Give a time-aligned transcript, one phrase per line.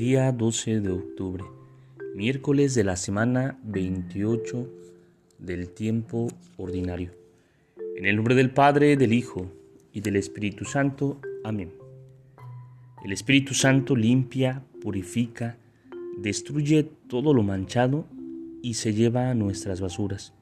[0.00, 1.44] Día 12 de octubre,
[2.14, 4.66] miércoles de la semana 28
[5.38, 7.10] del tiempo ordinario.
[7.98, 9.52] En el nombre del Padre, del Hijo
[9.92, 11.20] y del Espíritu Santo.
[11.44, 11.74] Amén.
[13.04, 15.58] El Espíritu Santo limpia, purifica,
[16.16, 18.06] destruye todo lo manchado
[18.62, 20.32] y se lleva a nuestras basuras.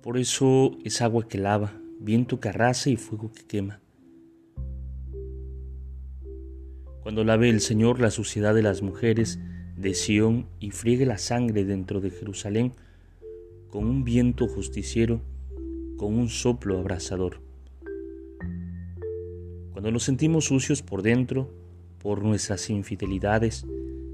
[0.00, 3.80] Por eso es agua que lava, viento que arrasa y fuego que quema.
[7.06, 9.38] Cuando lave el Señor la suciedad de las mujeres
[9.76, 12.72] de Sión y friegue la sangre dentro de Jerusalén
[13.70, 15.20] con un viento justiciero,
[15.98, 17.38] con un soplo abrasador.
[19.70, 21.48] Cuando nos sentimos sucios por dentro,
[22.02, 23.64] por nuestras infidelidades,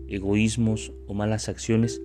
[0.06, 2.02] egoísmos o malas acciones,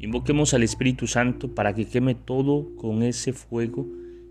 [0.00, 3.86] invoquemos al Espíritu Santo para que queme todo con ese fuego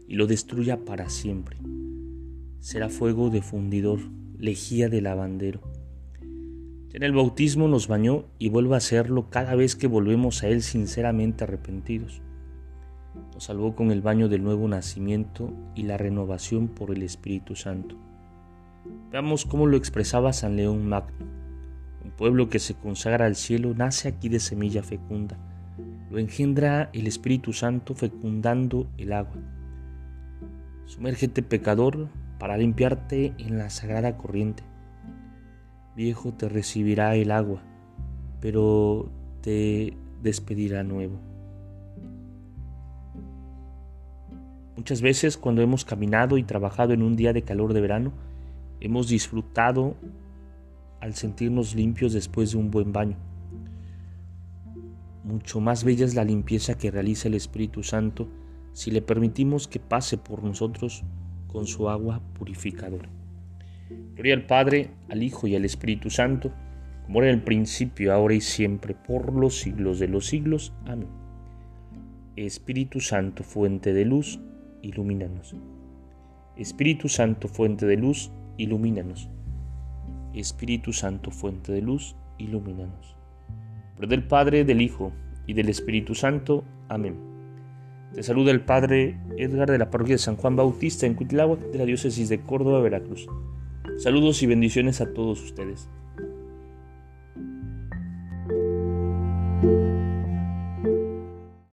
[0.10, 1.56] y lo destruya para siempre.
[2.60, 4.02] Será fuego de fundidor,
[4.38, 5.69] lejía de lavandero.
[6.92, 10.64] En el bautismo nos bañó y vuelve a hacerlo cada vez que volvemos a Él
[10.64, 12.24] sinceramente arrepentidos.
[13.32, 17.96] Nos salvó con el baño del nuevo nacimiento y la renovación por el Espíritu Santo.
[19.12, 21.28] Veamos cómo lo expresaba San León Magno.
[22.04, 25.38] Un pueblo que se consagra al cielo nace aquí de semilla fecunda.
[26.10, 29.38] Lo engendra el Espíritu Santo fecundando el agua.
[30.86, 34.64] Sumérgete pecador para limpiarte en la sagrada corriente.
[36.00, 37.62] Viejo te recibirá el agua,
[38.40, 39.12] pero
[39.42, 41.20] te despedirá nuevo.
[44.78, 48.14] Muchas veces cuando hemos caminado y trabajado en un día de calor de verano,
[48.80, 49.98] hemos disfrutado
[51.02, 53.18] al sentirnos limpios después de un buen baño.
[55.26, 58.30] Mucho más bella es la limpieza que realiza el Espíritu Santo
[58.72, 61.04] si le permitimos que pase por nosotros
[61.50, 63.19] con su agua purificadora.
[64.16, 66.52] Gloria al Padre, al Hijo y al Espíritu Santo,
[67.06, 70.74] como era en el principio, ahora y siempre, por los siglos de los siglos.
[70.86, 71.08] Amén.
[72.36, 74.40] Espíritu Santo, fuente de luz,
[74.82, 75.56] ilumínanos.
[76.56, 79.30] Espíritu Santo, fuente de luz, ilumínanos.
[80.34, 83.16] Espíritu Santo, fuente de luz, ilumínanos.
[83.96, 85.12] Por del Padre, del Hijo
[85.48, 86.64] y del Espíritu Santo.
[86.88, 87.16] Amén.
[88.14, 91.78] Te saluda el Padre Edgar de la parroquia de San Juan Bautista en Cuitláhuac de
[91.78, 93.28] la diócesis de Córdoba, Veracruz.
[94.00, 95.90] Saludos y bendiciones a todos ustedes.